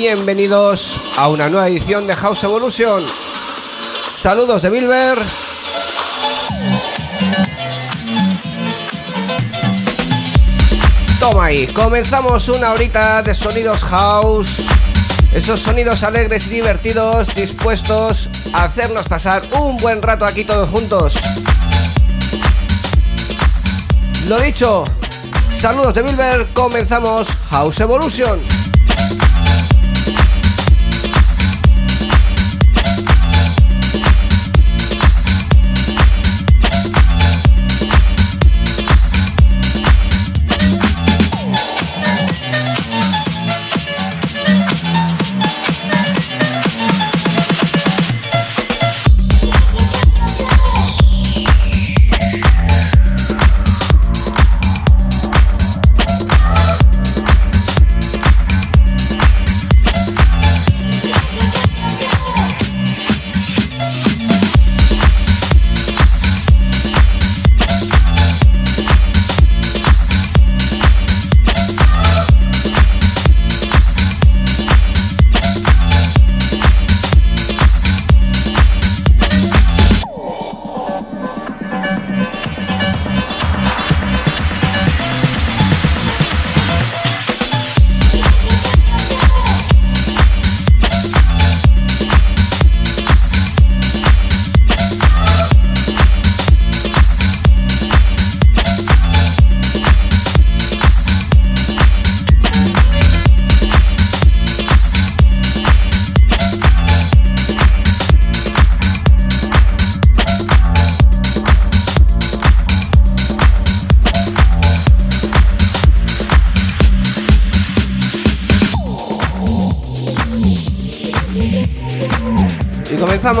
[0.00, 3.04] Bienvenidos a una nueva edición de House Evolution.
[4.10, 5.18] Saludos de Bilber.
[11.18, 14.62] Toma ahí, comenzamos una horita de sonidos house.
[15.34, 21.12] Esos sonidos alegres y divertidos dispuestos a hacernos pasar un buen rato aquí todos juntos.
[24.28, 24.86] Lo dicho,
[25.50, 28.49] saludos de Bilber, comenzamos House Evolution.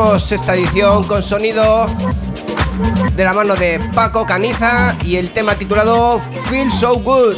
[0.08, 1.86] Esta edición con sonido
[3.14, 7.36] de la mano de Paco Caniza y el tema titulado Feel So Good.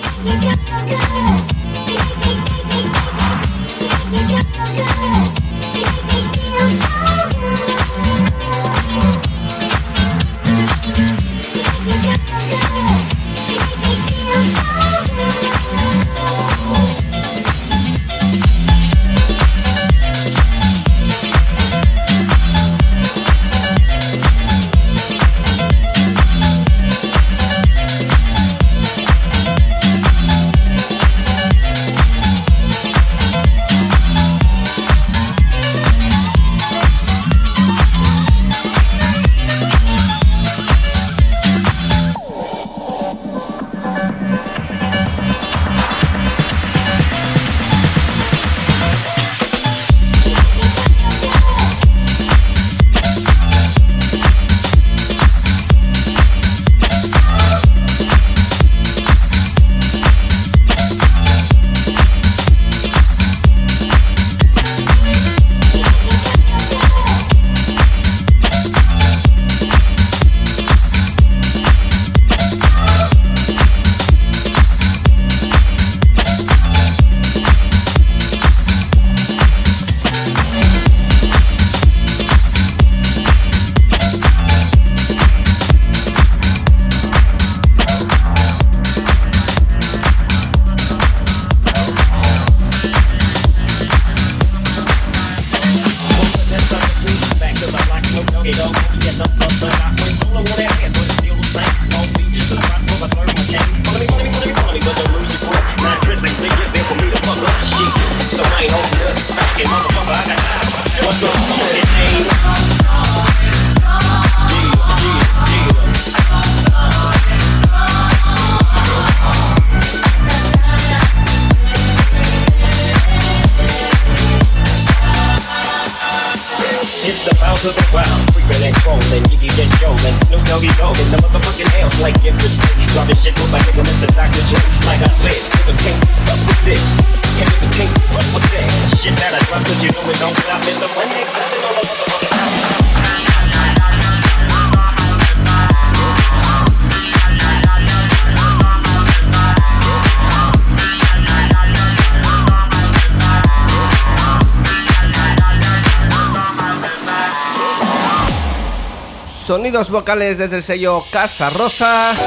[159.53, 162.19] sonidos vocales desde el sello Casa Rosas.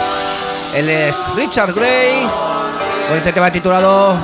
[0.76, 2.22] Él es Richard Gray.
[3.08, 4.16] Con este tema titulado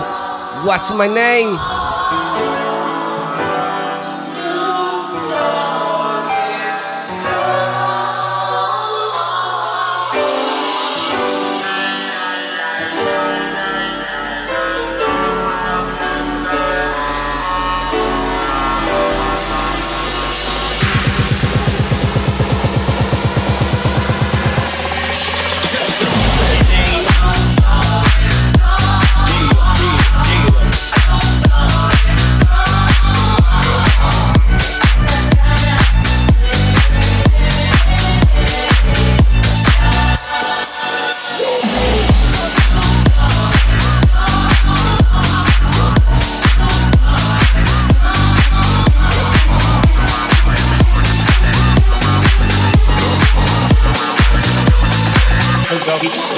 [0.64, 1.81] What's My Name.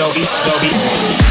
[0.03, 1.22] Dobby, Dobby.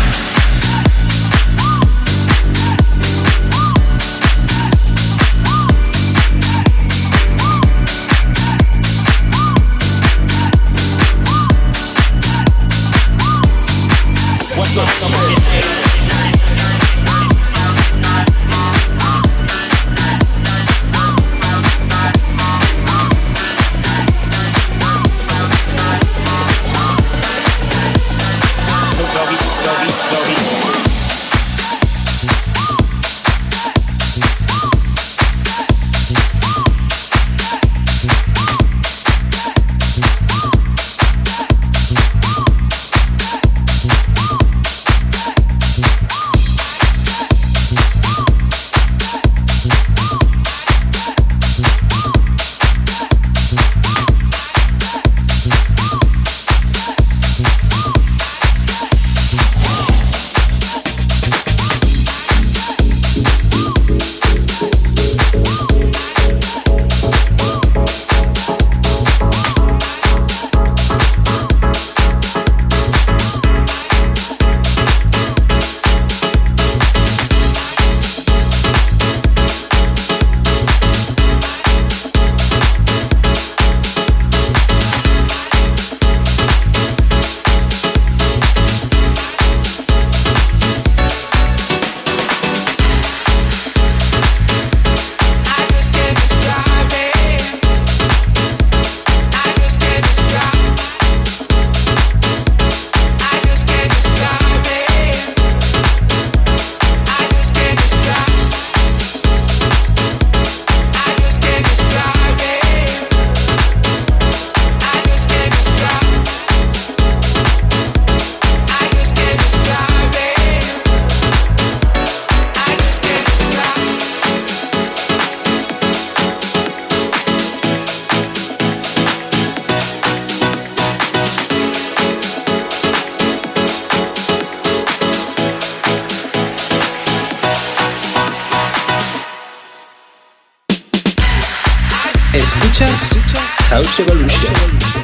[142.84, 145.01] House Evolution.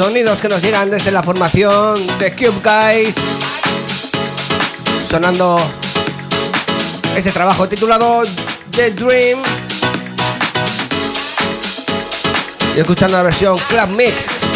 [0.00, 3.16] Sonidos que nos llegan desde la formación de Cube Guys.
[5.10, 5.60] Sonando
[7.14, 8.22] ese trabajo titulado
[8.70, 9.42] The Dream.
[12.74, 14.49] Y escuchando la versión Club Mix.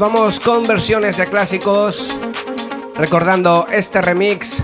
[0.00, 2.18] Vamos con versiones de clásicos,
[2.96, 4.62] recordando este remix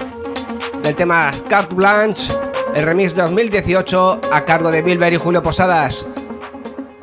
[0.83, 2.33] del tema Carte Blanche,
[2.75, 6.07] el remix 2018 a cargo de Bilber y Julio Posadas.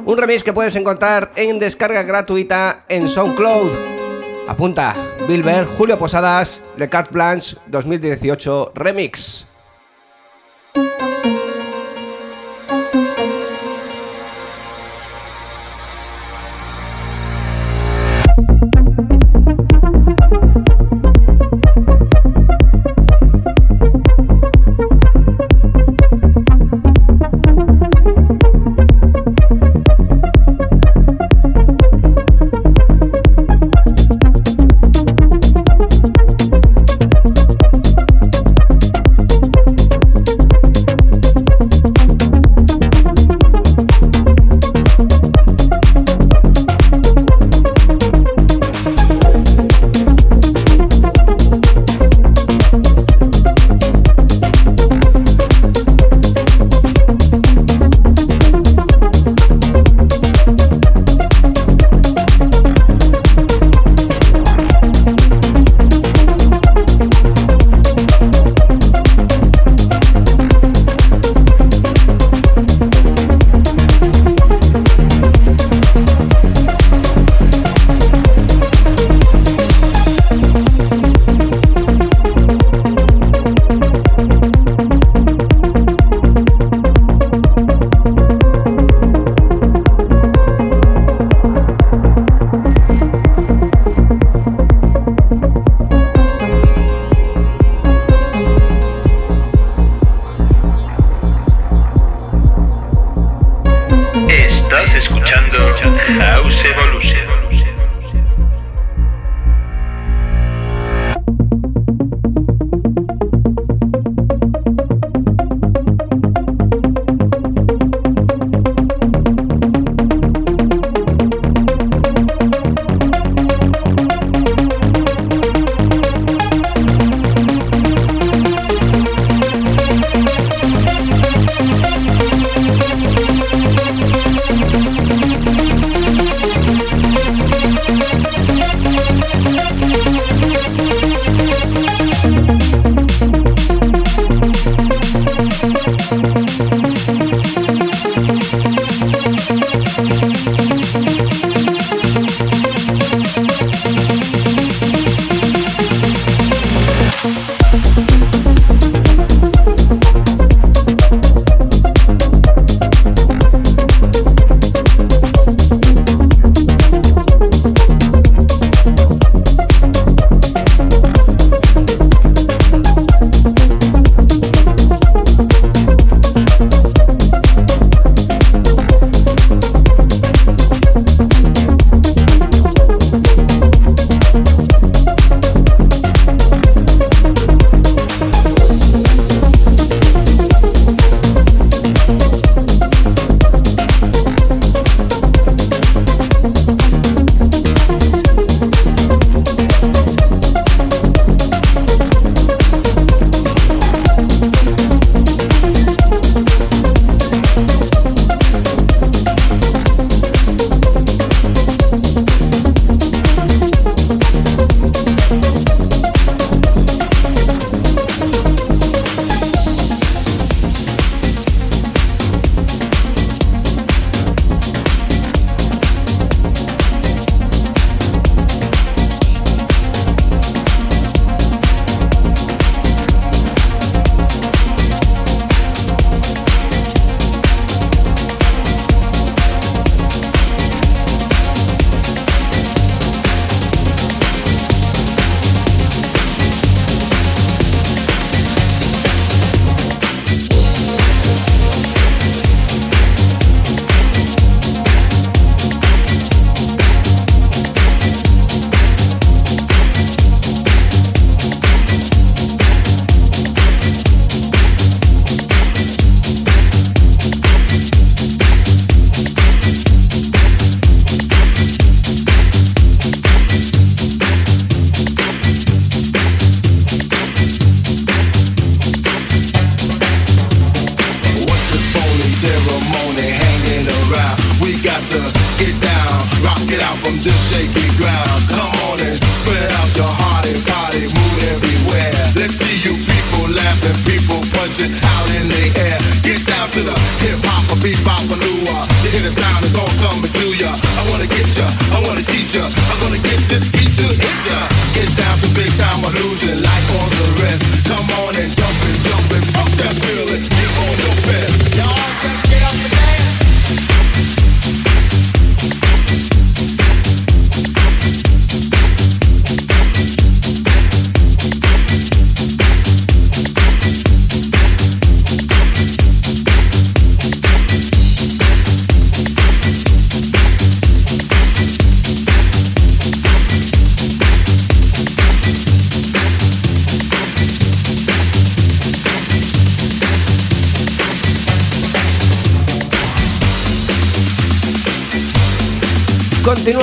[0.05, 3.69] Un remix que puedes encontrar en descarga gratuita en SoundCloud.
[4.47, 4.95] Apunta,
[5.27, 9.45] Bilber, Julio Posadas, de Carte Blanche 2018 Remix.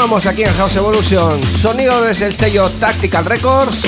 [0.01, 1.43] continuamos aquí en House Evolution.
[1.43, 3.83] Sonido desde el sello Tactical Records.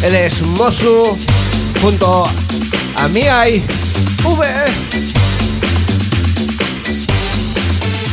[0.00, 1.18] Él es Mosu
[1.82, 2.24] junto
[2.94, 3.64] a Miai
[4.22, 4.46] V.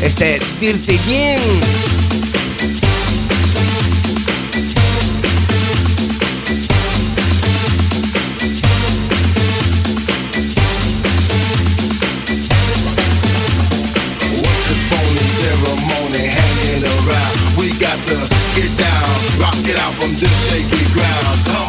[0.01, 1.88] Este Dirty Jean.
[17.89, 18.17] got to
[18.53, 19.09] get down,
[19.41, 21.37] rock it out from this shaky ground.
[21.45, 21.68] Come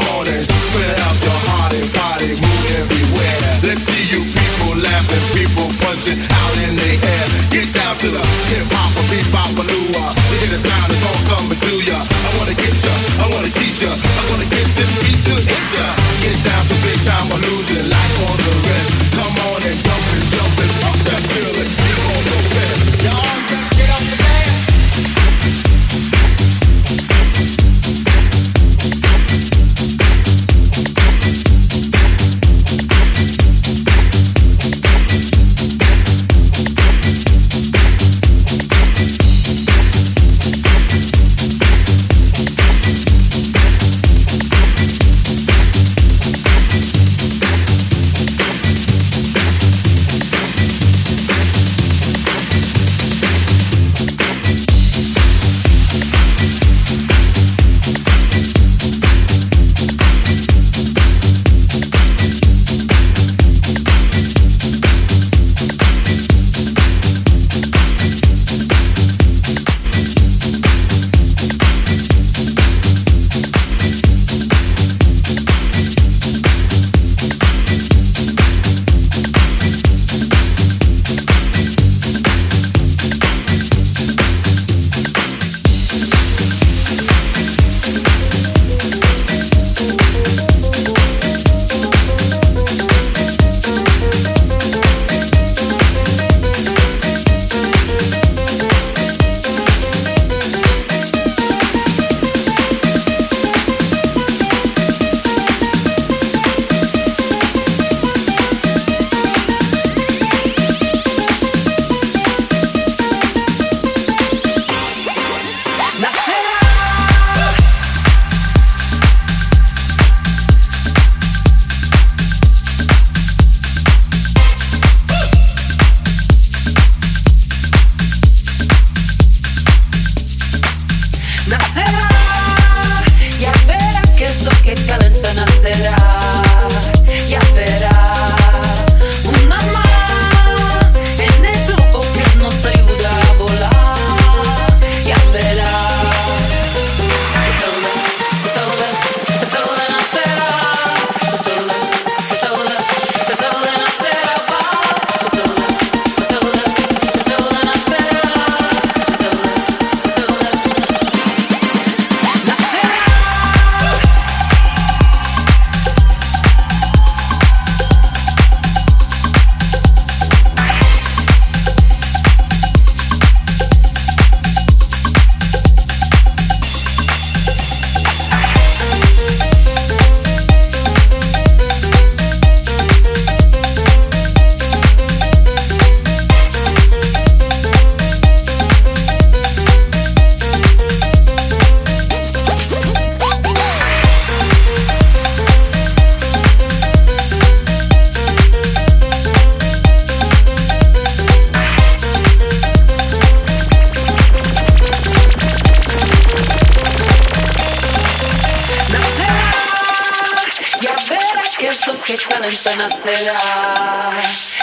[212.10, 214.12] que tan pena será,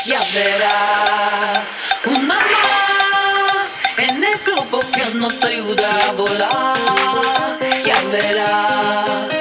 [0.05, 1.63] ya verá.
[2.05, 2.39] Una
[3.97, 9.36] en el globo que nos ayuda a volar, ya verá.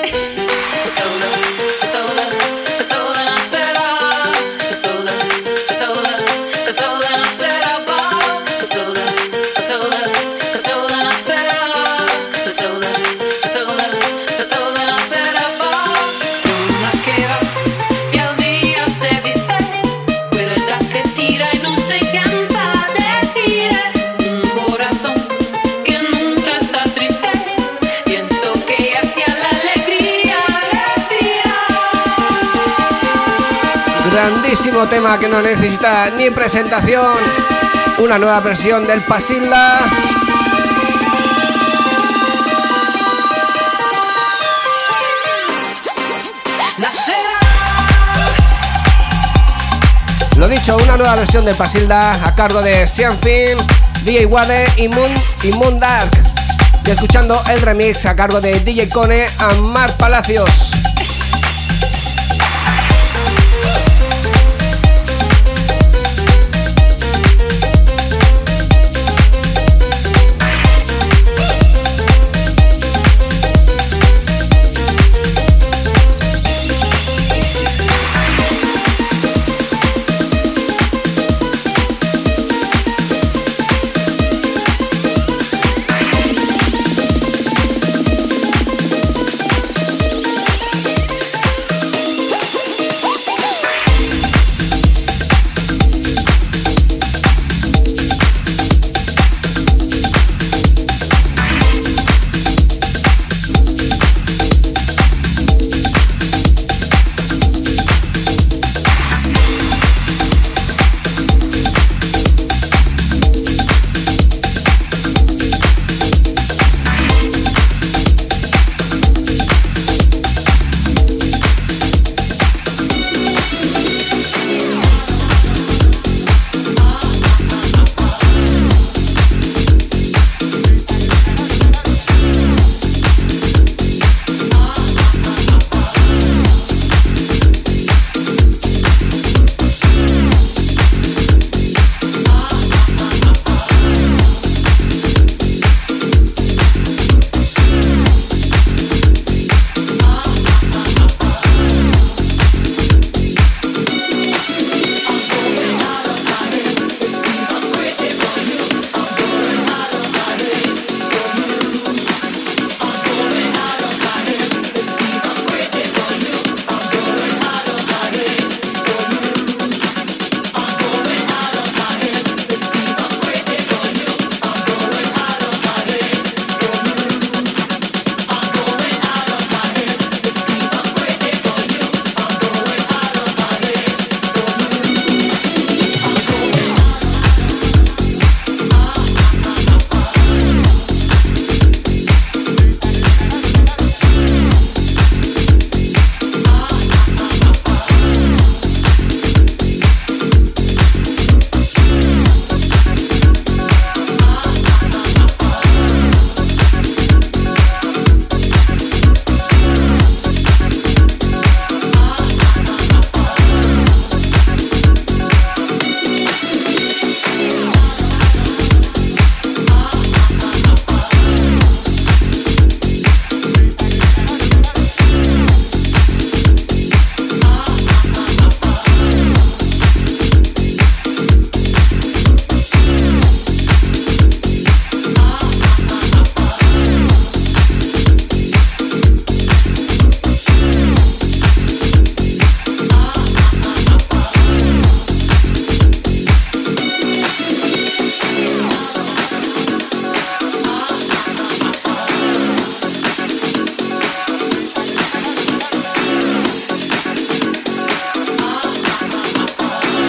[34.17, 37.17] grandísimo tema que no necesita ni presentación.
[37.99, 39.79] Una nueva versión del Pasilda.
[50.39, 53.59] Lo dicho, una nueva versión del Pasilda a cargo de Cianfin,
[54.05, 56.11] DJ Wade y Moon, y Moon Dark.
[56.87, 60.66] Y escuchando el remix a cargo de DJ Cone a Mar Palacios.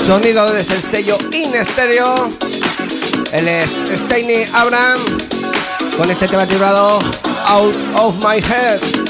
[0.08, 2.30] Sonido desde el sello In Stereo.
[3.34, 3.70] Él es
[4.06, 5.02] Steiny Abraham
[5.98, 7.02] con este tema titulado
[7.46, 9.07] Out of My Head.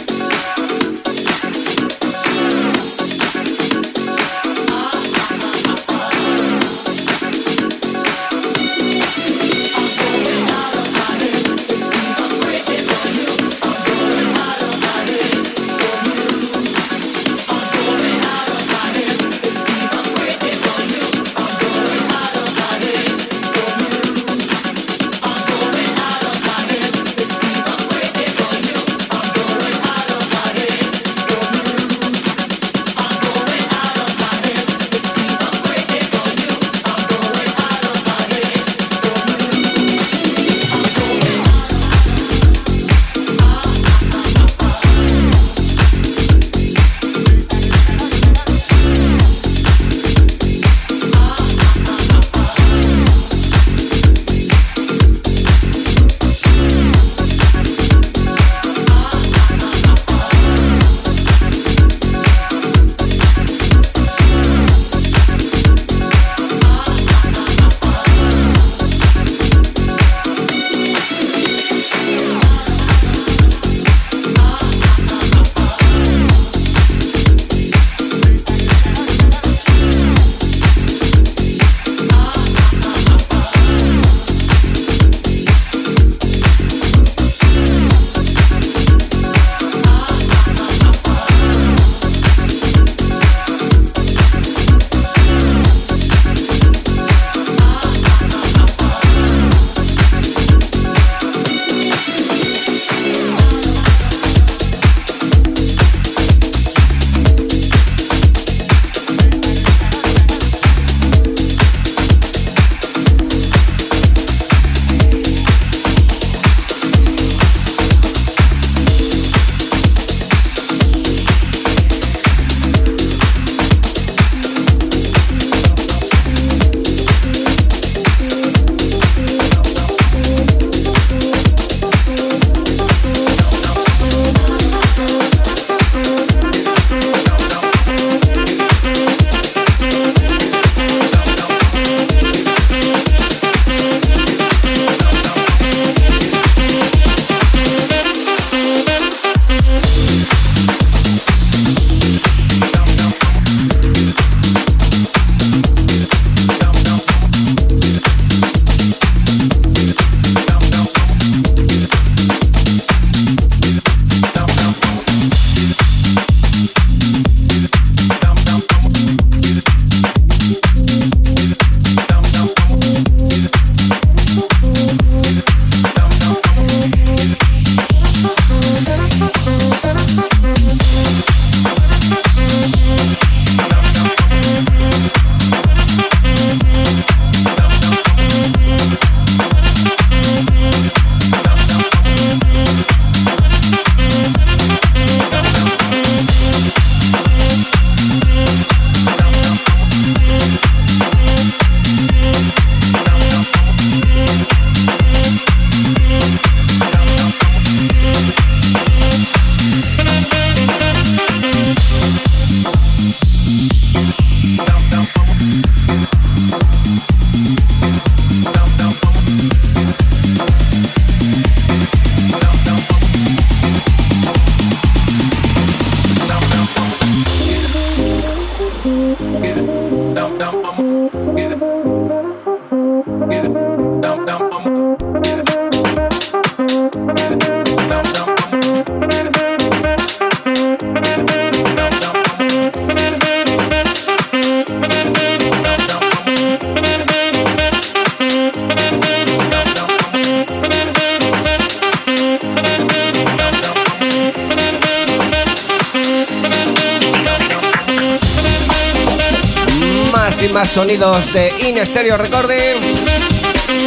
[260.57, 262.81] Más sonidos de In Stereo Recording.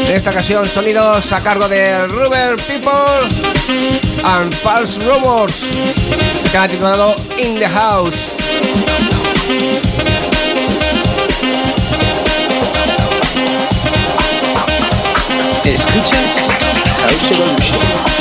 [0.07, 2.93] En esta ocasión, sonidos a cargo de Rubber People
[4.23, 5.65] and False Rumors,
[6.49, 8.37] que ha titulado In the House.
[15.65, 16.47] Escuchas
[17.01, 18.20] House Evolution.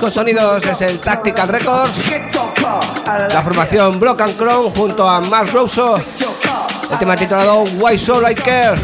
[0.00, 2.12] Con sonidos desde el Tactical Records.
[3.32, 5.96] La formación Block and Crown junto a Mark Rosso.
[6.90, 8.78] El tema titulado Why So I Care.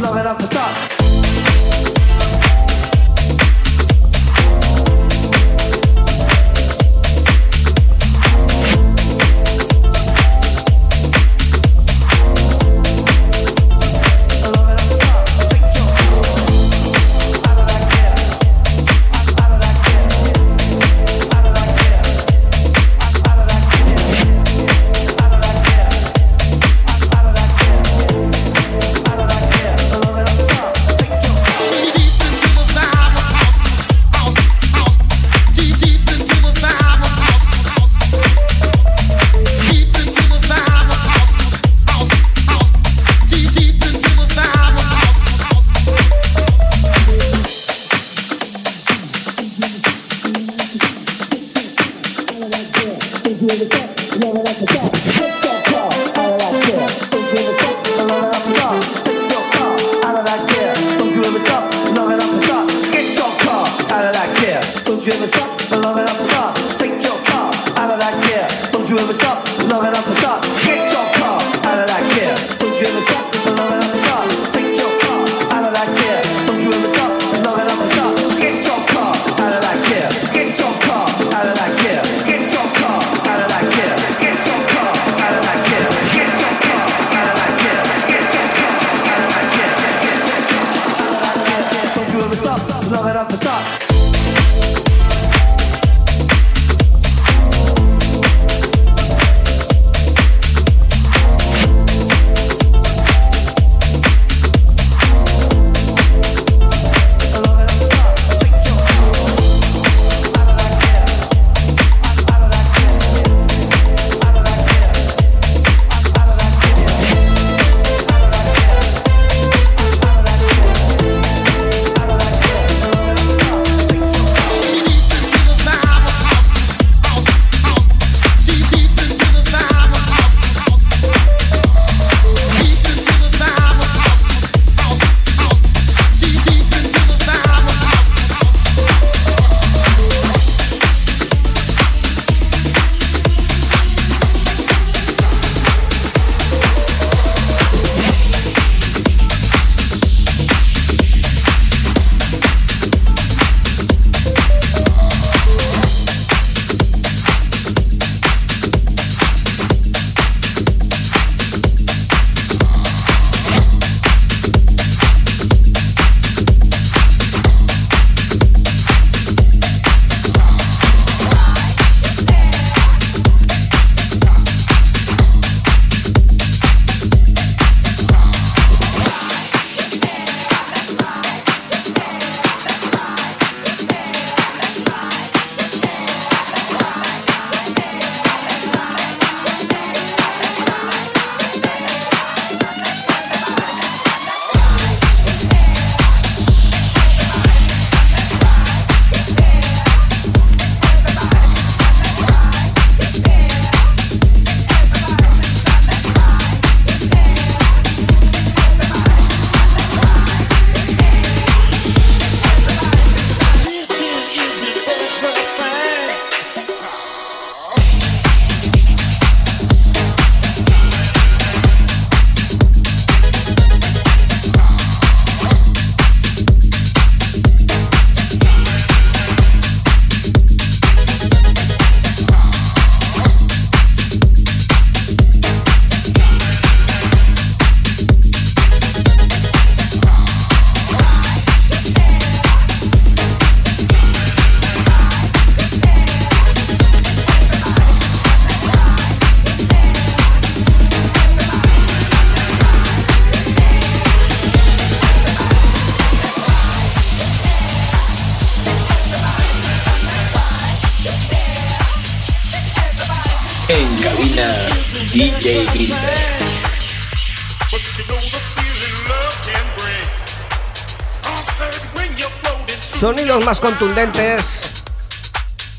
[273.65, 274.61] Contundentes.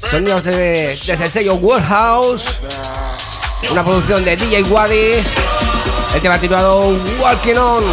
[0.09, 2.59] Sonidos de, desde el sello Warehouse.
[3.71, 5.23] Una producción de DJ Wadi.
[6.15, 7.83] El tema titulado Walking On.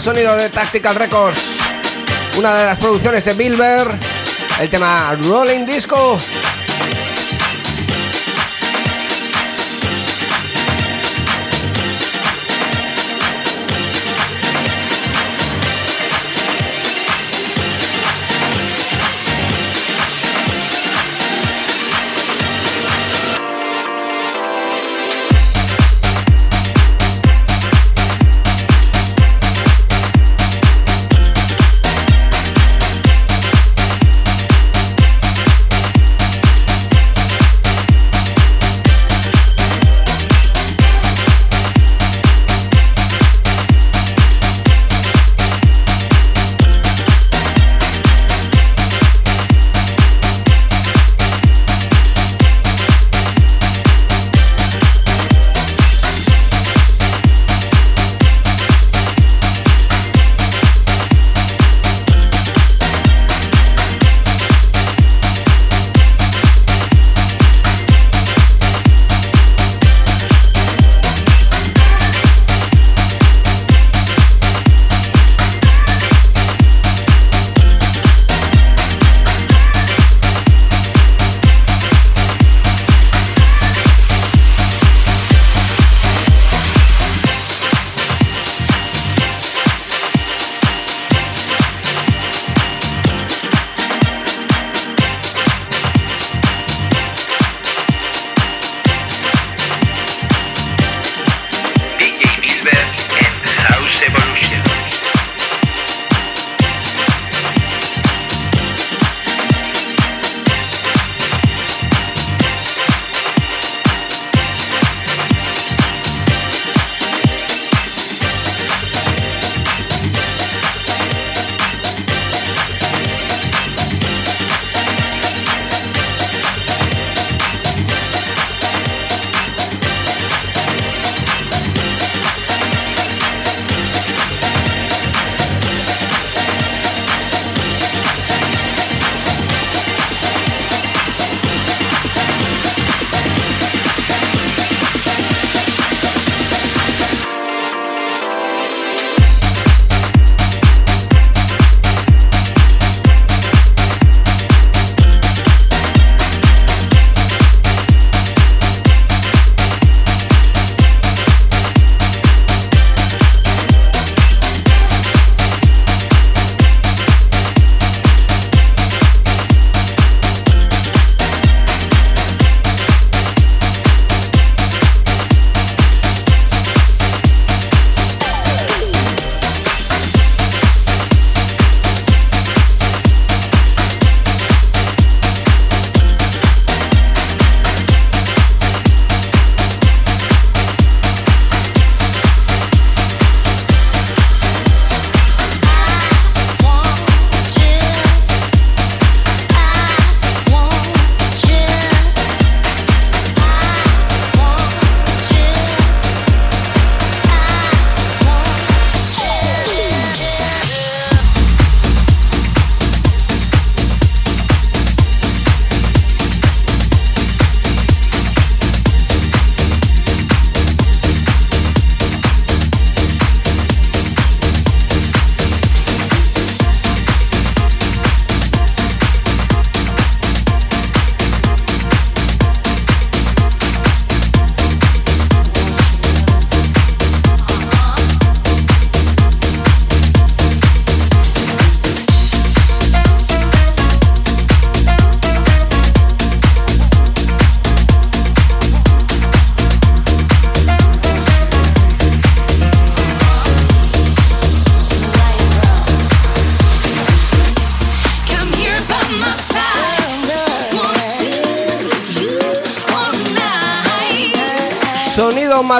[0.00, 1.56] Sonido de Tactical Records.
[2.36, 3.88] Una de las producciones de Bilber,
[4.60, 6.18] el tema Rolling Disco.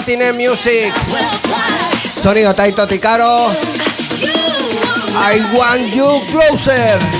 [0.09, 0.90] Matinee Music.
[2.02, 3.50] Sonido Taito Ticaro.
[5.14, 7.18] I want you closer.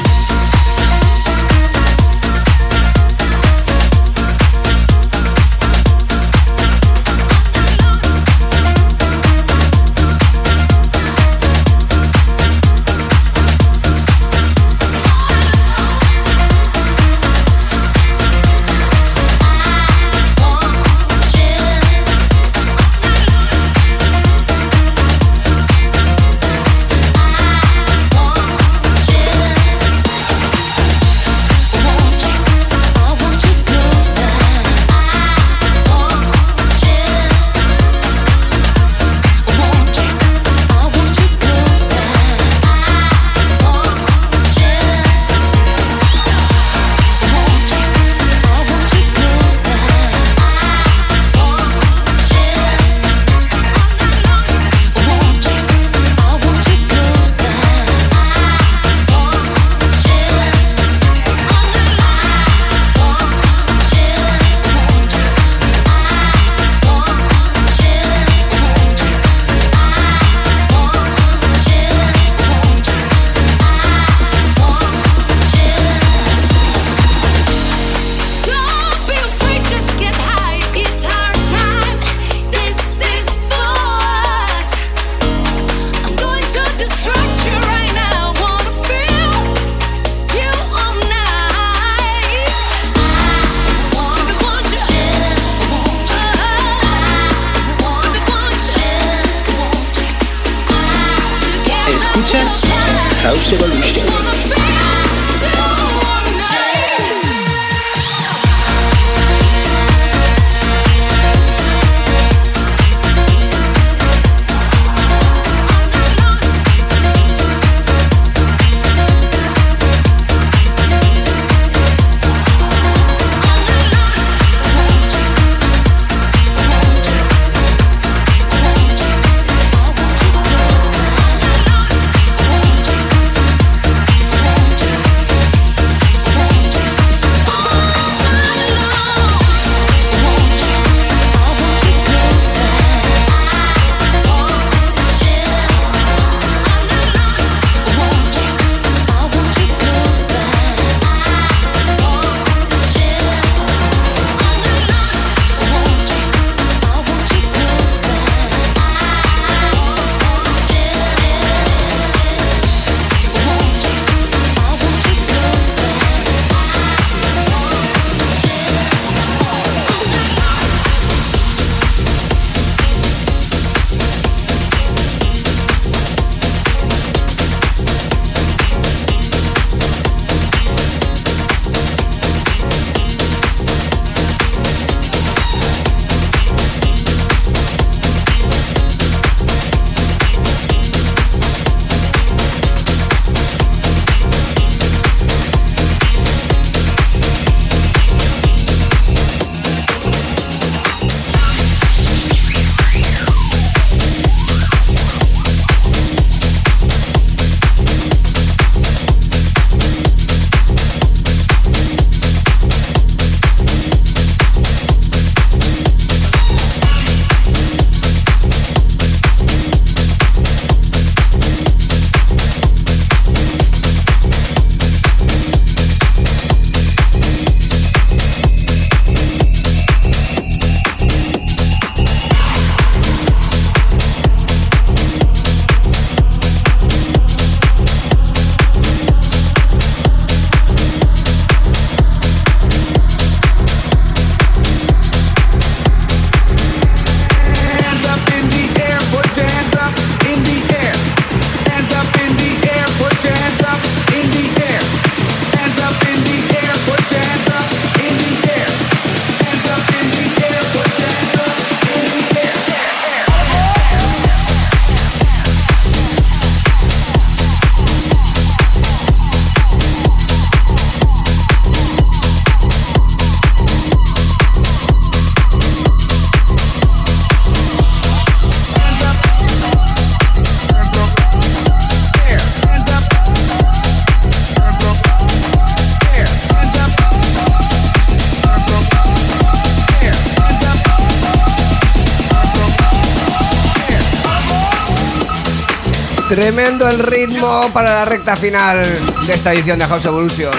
[296.39, 298.86] Tremendo el ritmo para la recta final
[299.26, 300.53] de esta edición de House Evolution.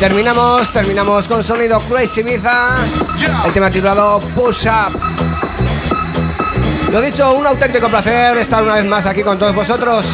[0.00, 2.74] Terminamos, terminamos con sonido Crazy Ibiza,
[3.46, 4.98] el tema titulado Push Up.
[6.90, 10.04] Lo dicho, un auténtico placer estar una vez más aquí con todos vosotros.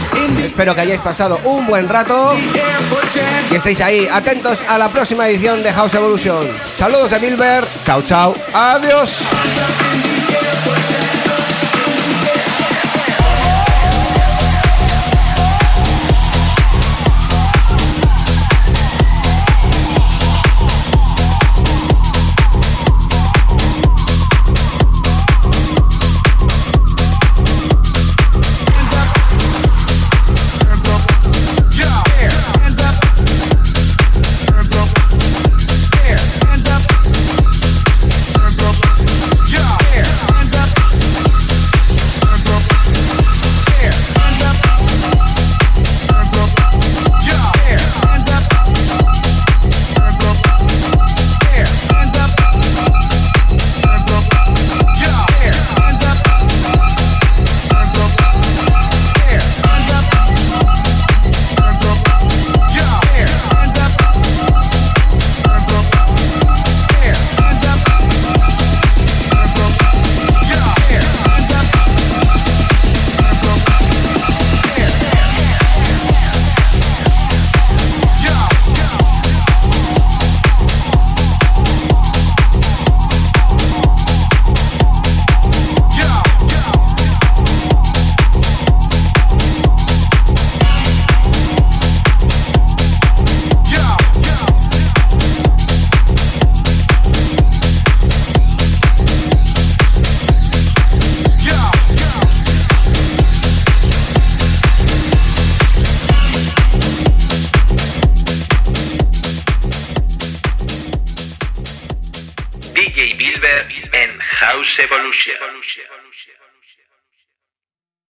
[0.44, 2.36] Espero que hayáis pasado un buen rato
[3.50, 6.46] y estéis ahí atentos a la próxima edición de House Evolution.
[6.76, 9.22] Saludos de Bilber, chao chao, adiós.